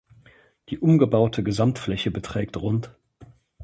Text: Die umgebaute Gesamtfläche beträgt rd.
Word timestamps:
Die 0.69 0.79
umgebaute 0.79 1.43
Gesamtfläche 1.43 2.09
beträgt 2.09 2.57
rd. 2.57 2.89